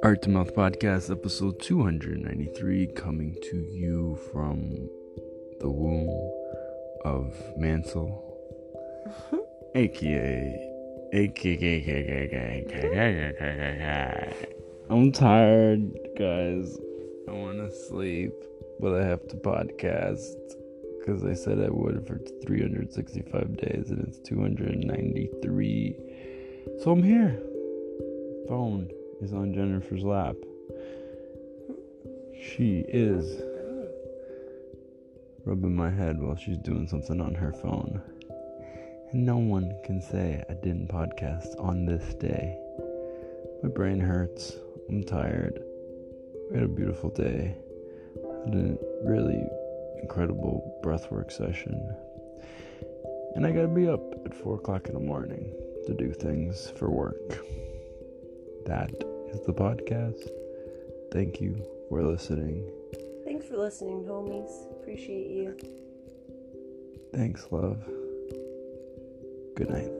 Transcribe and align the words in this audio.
Art 0.00 0.22
to 0.22 0.30
Mouth 0.30 0.54
Podcast, 0.54 1.10
episode 1.10 1.60
293, 1.60 2.86
coming 2.94 3.34
to 3.50 3.56
you 3.56 4.16
from 4.30 4.88
the 5.58 5.68
womb 5.68 6.08
of 7.04 7.34
Mansell, 7.56 8.38
aka, 9.74 10.70
aka, 11.12 11.82
I'm 14.88 15.10
tired, 15.10 15.98
guys. 16.16 16.78
I 17.28 17.32
want 17.32 17.58
to 17.58 17.70
sleep, 17.88 18.34
but 18.78 18.94
I 18.94 19.04
have 19.04 19.26
to 19.28 19.36
podcast 19.36 20.36
because 21.00 21.24
I 21.24 21.34
said 21.34 21.58
I 21.60 21.70
would 21.70 22.06
for 22.06 22.20
365 22.46 23.56
days 23.56 23.90
and 23.90 24.06
it's 24.06 24.20
293. 24.20 25.96
So 26.84 26.92
I'm 26.92 27.02
here. 27.02 27.42
Phone 28.46 28.90
is 29.20 29.32
on 29.32 29.52
Jennifer's 29.52 30.04
lap. 30.04 30.36
She 32.40 32.84
is 32.88 33.42
rubbing 35.44 35.74
my 35.74 35.90
head 35.90 36.20
while 36.20 36.36
she's 36.36 36.58
doing 36.58 36.86
something 36.86 37.20
on 37.20 37.34
her 37.34 37.52
phone. 37.52 38.00
And 39.10 39.24
no 39.26 39.38
one 39.38 39.74
can 39.84 40.00
say 40.00 40.44
I 40.48 40.54
didn't 40.54 40.88
podcast 40.88 41.58
on 41.58 41.84
this 41.84 42.14
day. 42.14 42.56
My 43.62 43.68
brain 43.68 43.98
hurts. 43.98 44.56
I'm 44.88 45.02
tired. 45.02 45.62
We 46.50 46.56
had 46.56 46.64
a 46.64 46.68
beautiful 46.68 47.10
day. 47.10 47.56
Had 48.44 48.54
a 48.54 48.78
really 49.02 49.42
incredible 50.00 50.80
breathwork 50.84 51.32
session. 51.32 51.94
And 53.34 53.46
I 53.46 53.50
gotta 53.50 53.68
be 53.68 53.88
up 53.88 54.14
at 54.24 54.34
4 54.34 54.56
o'clock 54.56 54.88
in 54.88 54.94
the 54.94 55.00
morning 55.00 55.52
to 55.86 55.94
do 55.94 56.12
things 56.12 56.70
for 56.76 56.90
work. 56.90 57.38
That 58.68 58.90
is 59.32 59.40
the 59.46 59.54
podcast. 59.54 60.28
Thank 61.10 61.40
you 61.40 61.56
for 61.88 62.02
listening. 62.02 62.70
Thanks 63.24 63.46
for 63.46 63.56
listening, 63.56 64.04
homies. 64.04 64.70
Appreciate 64.72 65.30
you. 65.30 65.56
Thanks, 67.14 67.46
love. 67.50 67.82
Good 69.56 69.70
night. 69.70 69.97